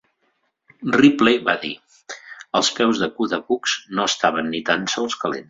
[0.95, 1.71] Ripley va dir,
[2.61, 5.39] els peus de Kuda Bux no estaven ni tan sols calents.